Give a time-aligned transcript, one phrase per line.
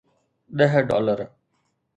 [0.57, 1.19] ڏهه ڊالر.